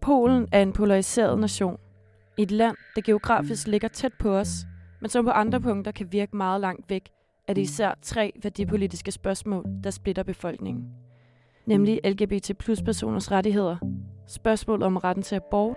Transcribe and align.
Polen 0.00 0.48
er 0.52 0.62
en 0.62 0.72
polariseret 0.72 1.38
nation. 1.38 1.78
Et 2.38 2.50
land, 2.50 2.76
der 2.96 3.02
geografisk 3.02 3.66
ligger 3.66 3.88
tæt 3.88 4.12
på 4.18 4.36
os, 4.36 4.48
men 5.00 5.10
som 5.10 5.24
på 5.24 5.30
andre 5.30 5.60
punkter 5.60 5.92
kan 5.92 6.12
virke 6.12 6.36
meget 6.36 6.60
langt 6.60 6.90
væk, 6.90 7.08
er 7.48 7.52
det 7.52 7.62
især 7.62 7.94
tre 8.02 8.32
værdipolitiske 8.42 9.12
spørgsmål, 9.12 9.64
der 9.84 9.90
splitter 9.90 10.22
befolkningen. 10.22 10.84
Nemlig 11.66 12.00
LGBT 12.04 12.50
plus 12.58 12.82
personers 12.82 13.32
rettigheder, 13.32 13.76
spørgsmål 14.26 14.82
om 14.82 14.96
retten 14.96 15.22
til 15.22 15.36
abort 15.36 15.76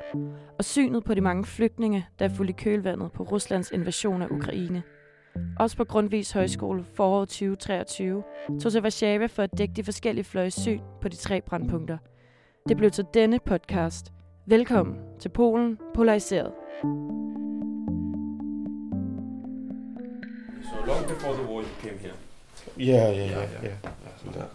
og 0.57 0.65
synet 0.65 1.03
på 1.03 1.13
de 1.13 1.21
mange 1.21 1.45
flygtninge, 1.45 2.05
der 2.19 2.25
er 2.25 2.29
fuldt 2.29 2.49
i 2.49 2.53
kølvandet 2.53 3.11
på 3.11 3.23
Ruslands 3.23 3.71
invasion 3.71 4.21
af 4.21 4.27
Ukraine. 4.31 4.83
Også 5.59 5.77
på 5.77 5.83
Grundvis 5.83 6.31
Højskole 6.31 6.83
foråret 6.83 7.29
2023 7.29 8.23
tog 8.61 8.71
til 8.71 8.81
Warszawa 8.81 9.25
for 9.25 9.43
at 9.43 9.57
dække 9.57 9.73
de 9.73 9.83
forskellige 9.83 10.23
fløjes 10.23 10.53
syn 10.53 10.81
på 11.01 11.07
de 11.07 11.15
tre 11.15 11.41
brandpunkter. 11.41 11.97
Det 12.69 12.77
blev 12.77 12.91
til 12.91 13.05
denne 13.13 13.39
podcast. 13.39 14.11
Velkommen 14.45 14.95
til 15.19 15.29
Polen 15.29 15.77
Polariseret. 15.95 16.51
So 20.63 20.75
long 20.87 21.07
before 21.07 21.33
the 21.33 21.43
war, 21.53 21.61
you 21.61 21.67
came 21.81 21.97
here. 21.99 22.13
Yeah, 22.79 23.17
yeah, 23.17 23.17
yeah, 23.17 23.29
Yeah, 23.29 23.63
yeah. 23.63 23.63
yeah. 23.63 24.35
yeah. 24.35 24.47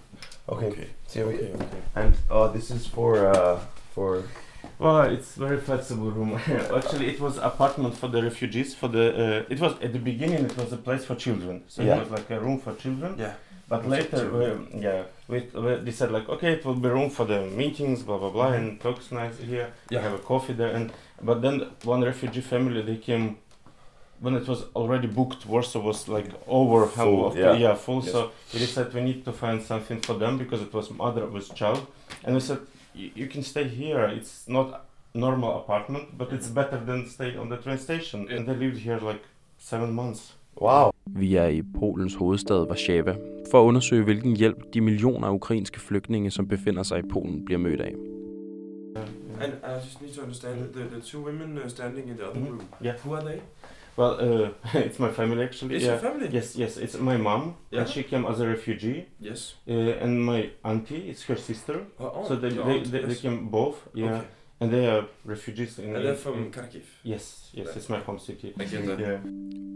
Okay. 0.48 0.66
Okay. 0.68 0.86
See, 1.06 1.24
we- 1.24 1.34
Okay, 1.34 1.54
okay. 1.54 1.80
And 1.94 2.14
uh, 2.30 2.52
this 2.54 2.70
is 2.70 2.88
for 2.88 3.16
uh, 3.16 3.60
for 3.94 4.22
Well, 4.78 5.12
it's 5.18 5.36
very 5.38 5.60
flexible 5.60 6.10
room. 6.10 6.32
Actually, 6.76 7.06
it 7.14 7.20
was 7.20 7.36
apartment 7.38 7.94
for 7.96 8.08
the 8.08 8.22
refugees. 8.22 8.74
For 8.74 8.88
the 8.88 9.04
uh, 9.08 9.52
it 9.52 9.60
was 9.60 9.72
at 9.82 9.92
the 9.92 9.98
beginning 9.98 10.44
it 10.44 10.56
was 10.56 10.72
a 10.72 10.76
place 10.76 11.04
for 11.06 11.14
children. 11.16 11.62
So 11.68 11.82
Yeah. 11.82 11.96
it 11.96 12.00
was 12.00 12.10
like 12.18 12.34
a 12.34 12.40
room 12.40 12.58
for 12.60 12.74
children. 12.74 13.14
Yeah. 13.18 13.32
But 13.76 13.88
later, 13.88 14.30
we, 14.38 14.80
yeah, 14.80 15.02
we, 15.28 15.38
we 15.54 15.74
they 15.84 15.90
said 15.92 16.10
like 16.10 16.28
okay, 16.28 16.52
it 16.52 16.64
will 16.64 16.74
be 16.86 16.88
room 16.88 17.10
for 17.10 17.24
the 17.26 17.40
meetings, 17.60 18.02
blah 18.02 18.18
blah 18.18 18.30
blah, 18.30 18.52
and 18.52 18.80
talks 18.80 19.10
nice 19.12 19.38
here. 19.38 19.72
Yeah. 19.90 20.02
have 20.02 20.14
a 20.14 20.18
coffee 20.18 20.52
there. 20.54 20.72
And 20.76 20.92
but 21.22 21.40
then 21.42 21.54
one 21.84 22.02
refugee 22.02 22.40
family 22.42 22.82
they 22.82 22.96
came 22.96 23.36
when 24.20 24.34
it 24.36 24.46
was 24.48 24.64
already 24.76 25.08
booked. 25.08 25.44
Warsaw 25.46 25.80
was 25.80 26.08
like 26.08 26.28
over 26.46 26.86
Full, 26.86 27.26
of- 27.26 27.36
yeah. 27.36 27.54
yeah 27.56 27.74
full. 27.74 28.02
Yes. 28.02 28.12
So 28.12 28.30
we 28.52 28.58
decided 28.60 28.94
we 28.94 29.00
need 29.02 29.24
to 29.24 29.32
find 29.32 29.62
something 29.62 30.00
for 30.00 30.14
them 30.14 30.38
because 30.38 30.60
it 30.62 30.72
was 30.72 30.90
mother 30.90 31.26
with 31.26 31.54
child, 31.54 31.86
and 32.24 32.34
we 32.34 32.40
said 32.40 32.58
you 32.94 33.26
can 33.26 33.42
stay 33.42 33.64
here. 33.64 34.04
It's 34.18 34.48
not 34.48 34.84
normal 35.14 35.58
apartment, 35.62 36.16
but 36.18 36.32
it's 36.32 36.48
better 36.48 36.78
than 36.78 37.08
stay 37.08 37.36
on 37.36 37.48
the 37.48 37.56
train 37.56 37.78
station. 37.78 38.26
Yeah. 38.28 38.36
And 38.36 38.46
they 38.48 38.54
lived 38.54 38.78
here 38.78 38.98
like 38.98 39.22
seven 39.58 39.92
months. 39.92 40.32
wow. 40.56 40.93
Vi 41.06 41.34
er 41.36 41.46
i 41.46 41.62
Polens 41.78 42.14
hovedstad 42.14 42.56
Warszawa 42.68 43.16
for 43.50 43.60
at 43.62 43.64
undersøge, 43.66 44.04
hvilken 44.04 44.36
hjælp 44.36 44.74
de 44.74 44.80
millioner 44.80 45.26
af 45.28 45.32
ukrainske 45.32 45.80
flygtninge, 45.80 46.30
som 46.30 46.48
befinder 46.48 46.82
sig 46.82 46.98
i 46.98 47.02
Polen, 47.12 47.44
bliver 47.44 47.58
mødt 47.58 47.80
af. 47.80 47.94
And 49.40 49.52
I 49.52 49.74
just 49.84 50.02
need 50.02 50.12
to 50.12 50.22
understand 50.22 50.54
the, 50.72 50.82
the 50.92 51.00
two 51.00 51.20
women 51.26 51.58
uh, 51.58 51.68
standing 51.68 52.08
in 52.10 52.14
the 52.16 52.28
other 52.28 52.40
Mhm. 52.40 52.48
room. 52.48 52.62
Yeah. 52.84 52.94
Who 53.04 53.14
are 53.14 53.24
they? 53.24 53.38
Well, 53.98 54.42
uh, 54.42 54.48
it's 54.86 54.98
my 55.02 55.10
family 55.12 55.42
actually. 55.42 55.74
It's 55.76 55.84
yeah. 55.84 56.02
your 56.02 56.10
family. 56.12 56.28
Yes, 56.34 56.56
yes, 56.58 56.76
it's 56.76 57.00
my 57.00 57.16
mom, 57.16 57.42
Yeah. 57.72 57.80
and 57.82 57.90
she 57.90 58.02
came 58.02 58.24
as 58.30 58.40
a 58.40 58.46
refugee, 58.46 59.04
Yes. 59.20 59.58
uh, 59.68 60.02
and 60.02 60.24
my 60.24 60.50
auntie 60.64 61.10
is 61.10 61.24
her 61.28 61.36
sister. 61.36 61.74
Oh, 62.00 62.12
oh, 62.14 62.28
so 62.28 62.34
they, 62.36 62.54
your 62.54 62.64
they, 62.64 62.74
aunt, 62.78 62.84
they, 62.92 63.00
they 63.00 63.08
yes. 63.08 63.20
came 63.20 63.38
both, 63.50 63.76
yeah, 63.94 64.04
Okay. 64.14 64.26
And 64.60 64.70
they 64.70 64.86
are 64.86 65.04
refugees. 65.28 65.78
In, 65.78 65.84
And 65.96 66.04
they're 66.04 66.16
from 66.16 66.52
Kharkiv. 66.52 66.82
yes, 67.06 67.52
yes, 67.58 67.68
it's 67.76 67.88
my 67.92 67.98
home 67.98 68.18
city. 68.18 68.46
Yeah. 69.00 69.20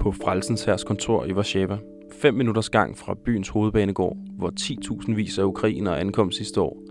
På 0.00 0.12
Frelsens 0.12 0.64
Hærs 0.64 0.84
kontor 0.84 1.24
i 1.24 1.32
Warszawa, 1.32 1.78
5 2.12 2.34
minutters 2.34 2.70
gang 2.70 2.98
fra 2.98 3.14
byens 3.24 3.48
hovedbanegård, 3.48 4.16
hvor 4.38 4.50
10.000 4.60 5.14
vis 5.14 5.38
af 5.38 5.44
ukrainere 5.44 6.00
ankom 6.00 6.32
sidste 6.32 6.60
år, 6.60 6.82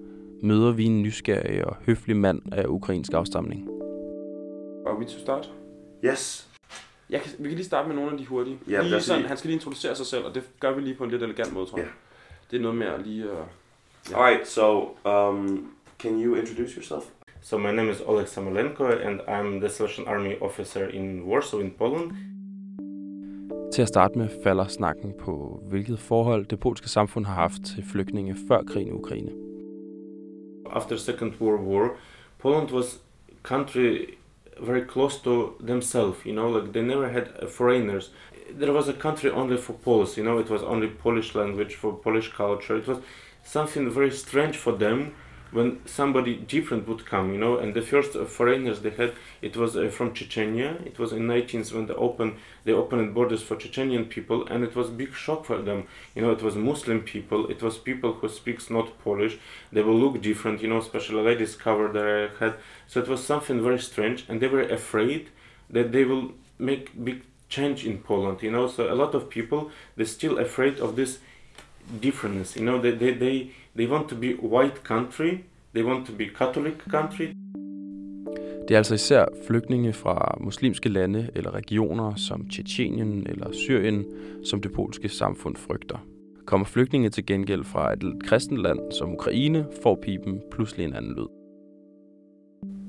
møder 0.43 0.71
vi 0.71 0.83
en 0.85 1.01
nysgerrig 1.01 1.65
og 1.65 1.75
høflig 1.85 2.17
mand 2.17 2.41
af 2.51 2.65
ukrainsk 2.67 3.13
afstamning. 3.13 3.67
Are 4.87 4.97
we 4.99 5.05
to 5.05 5.19
start? 5.19 5.51
Yes. 6.05 6.47
Jeg 7.09 7.21
kan, 7.21 7.31
vi 7.39 7.43
kan 7.49 7.55
lige 7.55 7.65
starte 7.65 7.87
med 7.87 7.95
nogle 7.95 8.11
af 8.11 8.17
de 8.17 8.25
hurtige. 8.25 8.57
Ja, 8.69 8.81
lige 8.81 9.01
sådan, 9.01 9.19
lige- 9.21 9.27
han 9.27 9.37
skal 9.37 9.47
lige 9.47 9.55
introducere 9.55 9.95
sig 9.95 10.05
selv, 10.05 10.25
og 10.25 10.35
det 10.35 10.43
gør 10.59 10.75
vi 10.75 10.81
lige 10.81 10.95
på 10.95 11.03
en 11.03 11.11
lidt 11.11 11.23
elegant 11.23 11.53
måde, 11.53 11.65
tror 11.65 11.77
jeg. 11.77 11.87
Ja. 11.87 11.91
Det 12.51 12.57
er 12.57 12.61
noget 12.61 12.77
med 12.77 12.87
at 12.87 13.07
lige... 13.07 13.31
Uh, 13.31 13.37
All 14.15 14.35
right. 14.35 14.47
So, 14.47 14.81
um, 15.05 15.71
can 15.99 16.23
you 16.23 16.35
introduce 16.35 16.75
yourself? 16.75 17.03
So 17.49 17.57
my 17.57 17.71
name 17.71 17.87
is 17.87 18.01
Oleg 18.01 18.27
Samolenko, 18.27 19.05
and 19.07 19.21
I'm 19.25 19.61
the 19.61 19.69
Salvation 19.69 20.05
Army 20.05 20.37
officer 20.41 20.89
in 20.89 21.25
Warsaw, 21.25 21.59
in 21.59 21.71
Poland. 21.71 22.11
Til 23.73 23.81
at 23.81 23.87
starte 23.87 24.17
med 24.17 24.29
falder 24.43 24.67
snakken 24.67 25.13
på, 25.19 25.63
hvilket 25.69 25.99
forhold 25.99 26.45
det 26.45 26.59
polske 26.59 26.89
samfund 26.89 27.25
har 27.25 27.33
haft 27.33 27.61
til 27.65 27.83
flygtninge 27.91 28.35
før 28.47 28.63
krigen 28.63 28.87
i 28.87 28.91
Ukraine. 28.91 29.31
After 30.71 30.97
Second 30.97 31.33
World 31.41 31.63
War, 31.67 31.89
Poland 32.39 32.71
was 32.71 32.99
country 33.43 34.07
very 34.61 34.85
close 34.87 35.23
to 35.23 35.51
themselves. 35.67 36.25
You 36.25 36.33
know, 36.33 36.59
like 36.59 36.73
they 36.73 36.83
never 36.83 37.07
had 37.07 37.27
foreigners. 37.49 38.11
There 38.59 38.73
was 38.73 38.89
a 38.89 38.93
country 38.93 39.29
only 39.29 39.57
for 39.57 39.73
Poles. 39.73 40.17
You 40.17 40.23
know, 40.23 40.39
it 40.39 40.49
was 40.49 40.61
only 40.63 40.87
Polish 41.03 41.35
language 41.35 41.75
for 41.75 41.93
Polish 42.03 42.29
culture. 42.37 42.77
It 42.77 42.87
was 42.87 42.97
something 43.43 43.93
very 43.93 44.11
strange 44.11 44.57
for 44.57 44.77
them 44.77 45.11
when 45.51 45.85
somebody 45.85 46.35
different 46.35 46.87
would 46.87 47.05
come. 47.05 47.33
You 47.33 47.39
know, 47.39 47.57
and 47.57 47.73
the 47.73 47.81
first 47.81 48.13
foreigners 48.13 48.81
they 48.81 48.91
had 48.91 49.13
it 49.41 49.55
was 49.55 49.75
uh, 49.75 49.89
from 49.89 50.13
Chechnya. 50.13 50.85
It 50.85 50.99
was 50.99 51.13
in 51.13 51.27
19th 51.27 51.73
when 51.73 51.85
they 51.87 51.93
opened 51.93 52.35
they 52.63 52.73
opened 52.73 53.13
borders 53.13 53.41
for 53.41 53.55
Chechenian 53.55 54.09
people, 54.09 54.47
and 54.47 54.63
it 54.63 54.75
was 54.75 54.89
big 54.89 55.13
shock 55.13 55.45
for 55.45 55.61
them. 55.61 55.87
You 56.15 56.21
know, 56.21 56.31
it 56.31 56.41
was 56.41 56.55
Muslim 56.55 57.01
people. 57.01 57.47
It 57.47 57.61
was 57.61 57.77
people 57.77 58.13
who 58.13 58.29
speaks 58.29 58.69
not 58.69 58.97
Polish 59.03 59.37
they 59.71 59.81
will 59.81 59.95
look 59.95 60.21
different, 60.21 60.61
you 60.61 60.67
know, 60.67 60.77
especially 60.77 61.21
ladies 61.21 61.55
cover 61.55 61.87
their 61.87 62.29
head. 62.39 62.55
So 62.87 62.99
it 63.01 63.07
was 63.07 63.23
something 63.23 63.61
very 63.61 63.79
strange, 63.79 64.25
and 64.27 64.39
they 64.39 64.47
were 64.47 64.61
afraid 64.61 65.29
that 65.69 65.91
they 65.91 66.05
will 66.05 66.31
make 66.57 67.03
big 67.03 67.23
change 67.49 67.85
in 67.85 67.99
Poland, 67.99 68.41
you 68.41 68.51
know. 68.51 68.67
So 68.67 68.91
a 68.91 68.95
lot 68.95 69.13
of 69.13 69.29
people 69.29 69.71
they're 69.95 70.05
still 70.05 70.37
afraid 70.37 70.79
of 70.79 70.95
this 70.95 71.19
difference, 72.01 72.59
you 72.59 72.65
know. 72.65 72.81
They 72.81 72.91
they 72.91 73.13
they, 73.19 73.51
they 73.75 73.87
want 73.87 74.09
to 74.09 74.15
be 74.15 74.35
white 74.41 74.83
country, 74.83 75.43
they 75.73 75.83
want 75.83 76.05
to 76.05 76.13
be 76.13 76.25
Catholic 76.37 76.73
country. 76.89 77.27
Det 78.67 78.73
er 78.73 78.77
altså 78.77 78.93
især 78.95 79.25
flygtninge 79.47 79.93
fra 79.93 80.37
muslimske 80.39 80.89
lande 80.89 81.29
eller 81.35 81.51
regioner 81.51 82.15
som 82.15 82.49
Tjetjenien 82.49 83.27
eller 83.29 83.51
Syrien, 83.51 84.05
som 84.45 84.61
det 84.61 84.73
polske 84.73 85.09
samfund 85.09 85.55
frygter. 85.55 85.97
Kommer 86.45 86.65
flygtninge 86.65 87.09
til 87.09 87.25
gengæld 87.25 87.63
fra 87.63 87.93
et 87.93 88.23
kristent 88.23 88.61
land 88.61 88.79
som 88.91 89.13
Ukraine, 89.13 89.65
får 89.83 89.99
pipen 90.03 90.41
pludselig 90.51 90.85
en 90.85 90.93
anden 90.93 91.15
lyd. 91.15 91.27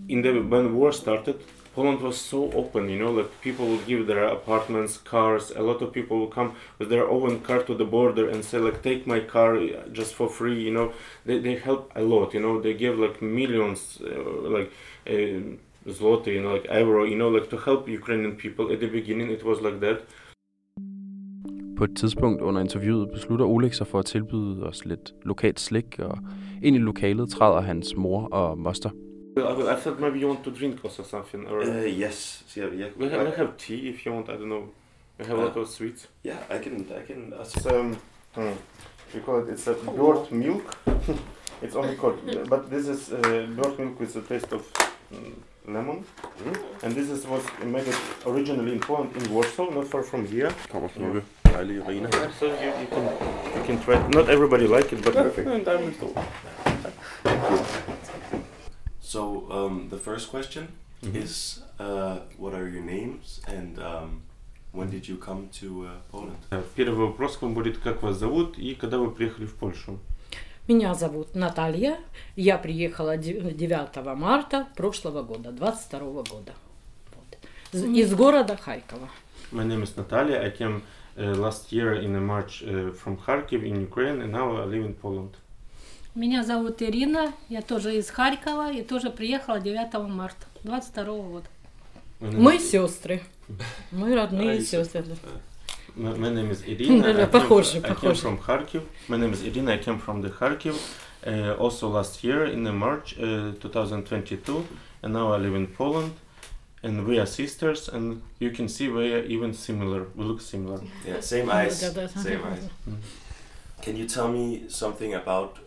in 0.09 0.23
the 0.23 0.33
when 0.43 0.75
war 0.75 0.93
started 0.93 1.35
poland 1.78 2.00
was 2.09 2.19
so 2.33 2.41
open 2.61 2.83
you 2.93 2.99
know 3.03 3.12
like 3.19 3.31
people 3.47 3.66
would 3.71 3.84
give 3.93 4.03
their 4.11 4.25
apartments 4.39 4.93
cars 5.12 5.44
a 5.62 5.62
lot 5.71 5.78
of 5.84 5.89
people 5.99 6.16
would 6.21 6.34
come 6.39 6.50
with 6.78 6.89
their 6.94 7.06
own 7.16 7.33
car 7.49 7.61
to 7.69 7.75
the 7.83 7.89
border 7.97 8.28
and 8.33 8.41
say 8.44 8.59
like 8.59 8.78
take 8.83 9.06
my 9.06 9.21
car 9.34 9.50
uh, 9.56 9.88
just 9.99 10.15
for 10.19 10.28
free 10.28 10.59
you 10.67 10.72
know. 10.77 10.93
They, 11.27 11.38
they 11.38 11.56
help 11.56 11.93
a 11.94 12.03
lot 12.03 12.34
you 12.34 12.41
know. 12.41 12.61
They 12.61 12.75
give 12.75 12.99
like 12.99 13.22
millions 13.22 13.81
uh, 14.03 14.49
like 14.56 14.71
uh, 15.06 15.41
zloty 15.97 16.33
you 16.37 16.43
know 16.43 16.55
like 16.56 16.67
euro 16.71 17.05
you 17.05 17.17
know 17.17 17.28
like 17.28 17.49
to 17.50 17.59
help 17.69 17.88
ukrainian 17.88 18.34
people. 18.37 18.72
At 18.72 18.81
the 18.81 18.91
beginning 18.99 19.31
it 19.31 19.44
was 19.44 19.59
like 19.61 19.81
that. 19.81 19.99
På 21.77 21.84
et 21.84 21.97
tidspunkt 21.97 22.43
under 22.43 22.61
interviewet 22.61 23.11
beslutter 23.12 23.47
Oleg 23.47 23.75
sig 23.75 23.87
for 23.87 23.99
at 23.99 24.05
tilbyde 24.05 24.67
os 24.67 24.84
lidt 24.84 25.15
lokalt 25.25 25.61
slik, 25.61 25.99
og 25.99 26.19
ind 26.62 26.77
i 26.77 26.78
lokalet 26.78 27.31
træder 27.31 27.61
hans 27.61 27.97
mor 27.97 28.28
og 28.33 28.59
moster. 28.59 28.91
I, 29.43 29.72
I 29.72 29.76
thought 29.76 29.99
maybe 30.00 30.19
you 30.19 30.28
want 30.28 30.43
to 30.44 30.50
drink 30.50 30.84
also 30.84 31.03
something 31.03 31.47
or 31.49 31.60
Uh, 31.62 31.84
yes. 31.84 32.43
Yeah. 32.56 32.71
Yeah. 32.75 32.88
we, 32.97 33.09
have, 33.09 33.26
we 33.26 33.32
have 33.37 33.56
tea 33.56 33.88
if 33.91 34.04
you 34.06 34.12
want 34.15 34.28
i 34.28 34.32
don't 34.37 34.49
know 34.49 34.69
we 35.19 35.26
have 35.26 35.38
a 35.38 35.44
lot 35.44 35.56
of 35.56 35.69
sweets 35.69 36.06
Yeah. 36.25 36.38
I 36.50 36.59
can. 36.59 36.87
I 36.97 37.03
can. 37.06 37.32
Uh, 37.32 37.43
It's 37.43 37.66
um, 37.66 37.97
hmm, 38.34 38.53
we 39.15 39.21
call 39.21 39.38
it. 39.43 39.49
It's 39.49 39.66
a 39.66 39.75
bird 39.75 40.31
milk. 40.32 40.76
it's 41.65 41.75
only 41.76 41.97
called, 41.97 42.19
but 42.49 42.70
this 42.70 42.87
is 42.88 43.12
uh, 43.12 43.19
bird 43.56 43.79
milk 43.79 43.99
with 44.00 44.17
a 44.17 44.20
taste 44.23 44.52
of 44.55 44.62
mm, 45.12 45.32
lemon, 45.67 46.05
Mm. 46.44 46.56
and 46.84 46.94
this 46.94 47.08
is 47.11 47.26
was 47.26 47.43
made 47.64 47.88
it 47.88 47.96
originally 48.26 48.73
in 48.73 48.81
Poland 48.81 49.11
in 49.17 49.32
Warsaw, 49.34 49.70
not 49.75 49.87
far 49.87 50.02
from 50.02 50.25
here. 50.26 50.50
kommer 50.73 50.88
smukke, 50.88 51.23
dejlige. 51.44 52.08
So 52.41 52.46
you, 52.46 52.70
you 52.82 52.87
can 52.94 53.05
you 53.56 53.62
can 53.67 53.79
try. 53.84 53.96
Not 54.08 54.29
everybody 54.29 54.67
like 54.76 54.93
it, 54.96 55.02
but 55.05 55.14
Perfect. 55.14 55.49
So 59.12 59.20
um, 59.50 59.88
the 59.88 59.96
first 60.08 60.26
question 60.34 60.64
Mhm. 61.02 61.16
is, 61.25 61.62
uh, 61.78 62.16
what 62.43 62.52
are 62.58 62.69
your 62.75 62.82
names 62.96 63.40
and 63.56 63.78
um, 63.78 64.20
when 64.72 64.90
did 64.90 65.08
you 65.08 65.16
come 65.16 65.49
to 65.60 65.66
uh, 65.87 65.90
Poland? 66.12 66.37
Первый 66.76 67.06
вопрос 67.06 67.37
к 67.38 67.43
вам 67.43 67.55
будет, 67.55 67.78
как 67.78 68.02
вас 68.02 68.16
зовут 68.19 68.58
и 68.58 68.75
когда 68.75 68.99
вы 68.99 69.10
приехали 69.10 69.46
в 69.46 69.55
Польшу? 69.55 69.99
Меня 70.69 70.94
зовут 70.94 71.34
Наталья. 71.34 71.96
Я 72.37 72.58
приехала 72.58 73.16
де- 73.16 73.40
9 73.52 74.14
марта 74.14 74.66
прошлого 74.76 75.22
года, 75.22 75.52
22 75.52 76.22
года. 76.25 76.52
Вот. 77.14 77.38
Из 77.96 78.14
города 78.14 78.56
Харькова. 78.56 79.08
My 79.52 79.64
name 79.64 79.82
is 79.84 79.96
Natalia. 79.96 80.43
I 80.43 80.50
came 80.50 80.82
uh, 81.16 81.34
last 81.34 81.72
year 81.72 81.94
in 81.94 82.12
March 82.26 82.62
uh, 82.62 82.93
from 82.93 83.16
Kharkiv 83.16 83.64
in 83.64 83.81
Ukraine, 83.81 84.20
and 84.20 84.32
now 84.32 84.55
I 84.62 84.66
live 84.66 84.84
in 84.84 84.93
Poland. 84.94 85.31
Меня 86.14 86.43
зовут 86.43 86.82
Ирина, 86.82 87.32
я 87.49 87.62
тоже 87.62 87.96
из 87.96 88.10
Харькова 88.10 88.72
и 88.72 88.82
тоже 88.82 89.10
приехала 89.10 89.60
9 89.60 90.08
марта 90.08 90.46
22 90.64 91.05
года. 91.05 91.46
Мы 92.20 92.58
сестры. 92.58 93.22
Мы 93.93 94.14
родные 94.14 94.60
сестры. 94.62 95.05
My, 95.96 96.31
name 96.32 96.50
is 96.50 96.62
Irina. 96.64 97.02
Да, 97.02 97.08
I, 97.08 97.25
came, 97.25 97.31
похоже, 97.31 97.78
I 97.78 97.81
came 97.81 97.94
похоже. 97.94 98.20
from 98.20 98.38
Kharkiv. 98.38 98.82
My 99.08 99.16
name 99.16 99.32
is 99.32 99.43
Irina. 99.43 99.72
I 99.72 99.78
came 99.78 99.99
from 99.99 100.22
the 100.22 100.31
Kharkiv. 100.31 100.76
Uh, 101.26 101.56
also 101.58 101.88
last 101.88 102.22
year 102.22 102.44
in 102.44 102.62
the 102.62 102.72
March 102.72 103.19
uh, 103.19 103.52
2022, 103.60 104.64
and 105.02 105.12
now 105.12 105.32
I 105.32 105.38
live 105.38 105.56
in 105.56 105.66
Poland. 105.66 106.12
And 106.84 107.05
we 107.05 107.19
are 107.19 107.26
sisters, 107.26 107.88
and 107.88 108.22
you 108.38 108.50
can 108.52 108.69
see 108.69 108.88
we 108.88 109.12
are 109.12 109.25
even 109.25 109.52
similar. 109.52 110.06
We 110.14 110.25
look 110.25 110.40
similar. 110.40 110.81
Yeah, 111.05 111.20
same 111.20 111.50
eyes. 111.50 111.81
Same 111.81 112.44
eyes. 112.44 112.69
Mm. 112.88 112.99
Can 113.82 113.96
you 113.96 114.06
tell 114.06 114.28
me 114.28 114.66
something 114.69 115.14
about 115.14 115.58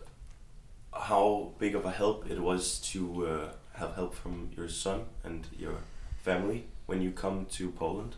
how 1.08 1.50
big 1.58 1.74
of 1.74 1.84
a 1.84 1.90
help 1.90 2.30
it 2.30 2.40
was 2.40 2.78
to 2.92 3.26
uh, 3.26 3.52
have 3.74 3.94
help 3.94 4.14
from 4.14 4.50
your 4.56 4.68
son 4.68 5.00
and 5.24 5.46
your 5.58 5.76
family 6.24 6.64
when 6.86 7.02
you 7.02 7.10
come 7.10 7.46
to 7.58 7.70
Poland? 7.78 8.14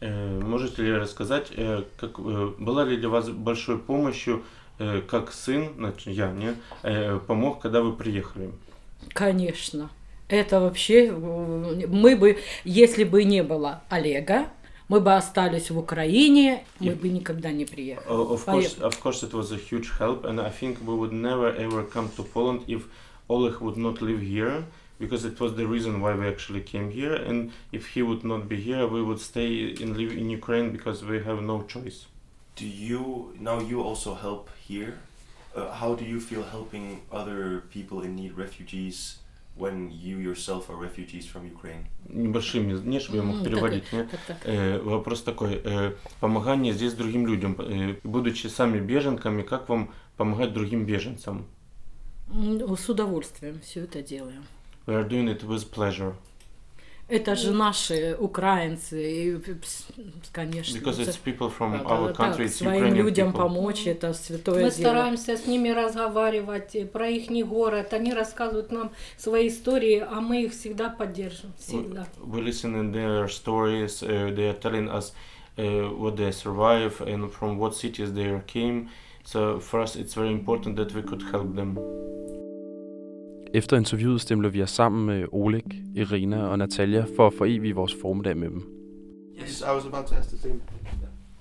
Э, 0.00 0.40
Можете 0.40 0.82
ли 0.82 0.92
рассказать, 0.92 1.48
э, 1.56 1.82
как, 1.96 2.18
э, 2.18 2.52
была 2.58 2.84
ли 2.84 2.96
для 2.96 3.08
вас 3.08 3.28
большой 3.30 3.78
помощью, 3.78 4.44
как 5.08 5.32
сын, 5.32 5.72
значит, 5.76 6.06
я, 6.06 6.30
не, 6.30 6.54
помог, 7.26 7.60
когда 7.60 7.80
вы 7.80 7.96
приехали? 7.96 8.52
Конечно. 9.08 9.90
Это 10.28 10.60
вообще, 10.60 11.10
мы 11.10 12.14
бы, 12.14 12.38
если 12.62 13.02
бы 13.02 13.24
не 13.24 13.42
было 13.42 13.82
Олега, 13.88 14.50
мы 14.89 14.99
бы 14.99 15.13
остались 15.15 15.69
в 15.71 15.77
Украине, 15.77 16.65
мы 16.79 16.91
И- 16.91 16.95
бы 16.95 17.09
никогда 17.09 17.51
не 17.51 17.65
приехали. 17.65 18.07
Uh, 18.09 18.31
of 18.35 18.45
course, 18.45 18.45
Поехали. 18.45 18.85
of 18.85 19.01
course, 19.01 19.23
it 19.23 19.33
was 19.33 19.51
a 19.51 19.57
huge 19.57 19.89
help, 19.99 20.25
and 20.25 20.39
I 20.39 20.49
think 20.51 20.77
we 20.85 20.95
would 20.95 21.13
never 21.13 21.49
ever 21.55 21.83
come 21.83 22.09
to 22.17 22.23
Poland 22.23 22.63
if 22.67 22.81
Oleg 23.29 23.59
would 23.61 23.77
not 23.77 24.01
live 24.01 24.21
here, 24.21 24.65
because 24.99 25.25
it 25.25 25.39
was 25.39 25.55
the 25.55 25.65
reason 25.65 26.01
why 26.01 26.13
we 26.13 26.27
actually 26.27 26.61
came 26.61 26.91
here. 26.91 27.15
And 27.15 27.51
if 27.71 27.83
he 27.93 28.01
would 28.01 28.23
not 28.23 28.47
be 28.47 28.57
here, 28.57 28.85
we 28.87 29.01
would 29.01 29.19
stay 29.19 29.73
and 29.81 29.95
live 29.97 30.11
in 30.21 30.29
Ukraine 30.29 30.71
because 30.71 31.03
we 31.03 31.17
have 31.23 31.41
no 31.41 31.63
choice. 31.63 32.05
Do 32.55 32.65
you 32.67 33.33
now 33.39 33.59
you 33.59 33.81
also 33.81 34.13
help 34.13 34.49
here? 34.69 34.93
Uh, 35.55 35.71
how 35.81 35.93
do 35.95 36.03
you 36.03 36.19
feel 36.19 36.43
helping 36.43 37.01
other 37.11 37.63
people 37.75 38.01
in 38.05 38.15
need, 38.15 38.33
refugees, 38.45 39.17
when 39.58 39.90
you 39.90 40.18
yourself 40.18 40.70
are 40.70 40.76
refugees 40.76 41.26
from 41.26 41.44
Ukraine? 41.44 41.86
Небольшими, 42.08 42.72
не 42.72 43.00
чтобы 43.00 43.18
я 43.18 43.24
мог 43.24 43.44
переводить, 43.44 43.92
не? 43.92 44.04
Так, 44.04 44.20
так. 44.26 44.36
Э, 44.44 44.78
вопрос 44.80 45.22
такой, 45.22 45.60
э, 45.64 45.94
помогание 46.20 46.72
здесь 46.72 46.94
другим 46.94 47.26
людям, 47.26 47.56
э, 47.58 47.96
будучи 48.04 48.46
сами 48.46 48.78
беженками, 48.78 49.42
как 49.42 49.68
вам 49.68 49.90
помогать 50.16 50.52
другим 50.52 50.86
беженцам? 50.86 51.46
С 52.30 52.88
удовольствием 52.88 53.60
все 53.60 53.84
это 53.84 54.02
делаем. 54.02 54.44
We 54.86 54.94
are 54.94 55.08
doing 55.08 55.28
it 55.28 55.42
with 55.42 55.70
pleasure, 55.70 56.14
Это 57.08 57.36
же 57.36 57.52
наши 57.52 58.14
украинцы, 58.20 58.96
и, 59.10 59.38
конечно. 60.30 60.76
because 60.76 60.98
it's 60.98 61.16
people 61.16 61.48
from 61.50 61.72
Да, 61.72 61.84
our 61.88 62.12
country, 62.14 62.38
да, 62.38 62.44
it's 62.44 62.48
своим 62.58 62.84
Ukrainian 62.84 62.94
людям 62.96 63.28
people. 63.30 63.36
помочь, 63.38 63.86
это 63.86 64.12
святое 64.12 64.64
Мы 64.64 64.70
дело. 64.70 64.88
стараемся 64.90 65.36
с 65.38 65.46
ними 65.46 65.70
разговаривать 65.70 66.74
э, 66.76 66.84
про 66.84 67.08
их 67.08 67.30
город. 67.48 67.94
Они 67.94 68.12
рассказывают 68.12 68.70
нам 68.72 68.90
свои 69.16 69.48
истории, 69.48 70.06
а 70.06 70.20
мы 70.20 70.42
их 70.44 70.52
всегда 70.52 70.90
поддержим. 70.90 71.52
Всегда. 71.58 72.06
we 72.22 72.42
listen 72.42 72.74
in 72.74 72.92
their 72.92 73.26
stories 73.28 74.02
uh, 74.02 74.30
they 74.34 74.48
are 74.50 74.58
telling 74.60 74.88
us 74.90 75.12
uh, 75.56 75.88
what 75.98 76.16
they 76.16 76.30
survive 76.30 77.00
and 77.00 77.32
from 77.32 77.58
what 77.58 77.74
cities 77.74 78.12
they 78.12 78.40
came 78.46 78.88
so 79.24 79.58
for 79.58 79.80
us 79.80 79.96
it's 79.96 80.14
very 80.14 80.32
important 80.32 80.76
that 80.76 80.92
we 80.94 81.02
could 81.02 81.22
help 81.32 81.54
them 81.54 81.78
Efter 83.54 83.76
interviewet 83.76 84.20
stemler 84.20 84.48
vi 84.48 84.62
os 84.62 84.70
sammen 84.70 85.06
med 85.06 85.24
Oleg, 85.32 85.64
Irina 85.94 86.46
og 86.46 86.58
Natalia 86.58 87.04
for 87.16 87.26
at 87.26 87.34
forevige 87.34 87.74
vores 87.74 87.96
formiddag 88.00 88.36
med 88.36 88.50
dem. 88.50 88.62
yes 89.42 89.60
i 89.60 89.64
was 89.74 89.86
about 89.86 90.06
to 90.06 90.14
ask 90.14 90.28
the 90.28 90.38
same 90.38 90.60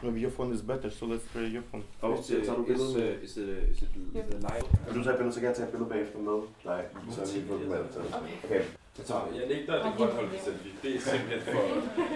Maybe 0.03 0.21
your 0.21 0.31
phone 0.31 0.53
is 0.55 0.63
better, 0.63 0.91
so 0.91 1.07
let's 1.07 1.25
try 1.33 1.45
your 1.57 1.63
phone. 1.71 1.85
Og 2.01 2.15
hvis 2.15 2.27
det, 2.27 2.45
tager 2.45 2.57
du 2.57 2.65
billede 2.65 2.95
med... 2.99 3.23
Is 3.23 3.37
it, 3.37 3.49
is 3.73 3.83
it 3.83 3.89
live? 3.95 4.65
Vil 4.87 4.95
du 4.99 5.03
tage 5.05 5.13
et 5.15 5.19
billede, 5.19 5.35
så 5.35 5.41
kan 5.41 5.49
jeg 5.49 5.57
tage 5.57 5.67
et 5.67 5.73
billede 5.73 5.91
bagefter 5.91 6.19
med 6.19 6.39
dig, 6.65 6.85
så 7.11 7.21
vi 7.35 7.43
får 7.49 7.55
dem 7.55 7.73
alle 7.73 7.89
sammen. 7.93 8.31
Okay. 8.45 8.63
Jeg, 8.99 9.05
tager, 9.05 9.23
jeg 9.39 9.49
nægter 9.49 9.75
det 9.85 9.93
grønne 9.97 10.13
hold 10.13 10.29
for 10.29 10.39
selfie. 10.45 10.73
Det 10.83 10.91
er 10.97 11.01
simpelthen 11.01 11.41
for, 11.55 11.63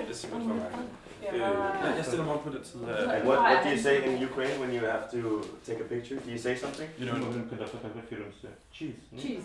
det 0.06 0.10
er 0.10 0.18
simpelthen 0.22 0.48
for 0.50 0.56
mig. 0.56 0.70
Øh, 1.32 1.40
jeg, 1.40 1.94
jeg 1.98 2.04
stiller 2.04 2.24
mig 2.24 2.34
op 2.34 2.42
på 2.44 2.50
den 2.56 2.64
side 2.64 2.84
her. 2.84 2.94
And 3.14 3.22
what, 3.28 3.38
what 3.38 3.58
do 3.64 3.68
you 3.74 3.80
say 3.88 3.96
in 4.06 4.12
Ukraine 4.28 4.56
when 4.62 4.70
you 4.76 4.82
have 4.92 5.04
to 5.14 5.20
take 5.66 5.80
a 5.84 5.88
picture? 5.94 6.16
Do 6.26 6.30
you 6.36 6.40
say 6.46 6.54
something? 6.64 6.88
You 7.00 7.04
know, 7.08 7.48
когда 7.50 7.64
фотографируемся. 7.66 8.48
Cheese. 8.72 8.96
Cheese. 9.22 9.42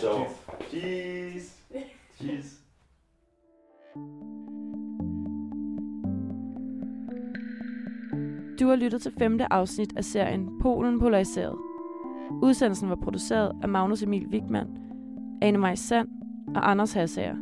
So, 0.00 0.10
cheese. 0.70 1.46
Cheese. 2.20 2.50
Du 8.59 8.67
har 8.67 8.75
lyttet 8.75 9.01
til 9.01 9.11
femte 9.19 9.53
afsnit 9.53 9.97
af 9.97 10.03
serien 10.03 10.49
Polen 10.61 10.99
Polariseret. 10.99 11.55
Udsendelsen 12.41 12.89
var 12.89 12.95
produceret 12.95 13.51
af 13.63 13.69
Magnus 13.69 14.03
Emil 14.03 14.27
Wigman, 14.27 14.67
Anne 15.41 15.57
Maj 15.57 15.75
Sand 15.75 16.07
og 16.55 16.71
Anders 16.71 16.93
Hassager. 16.93 17.35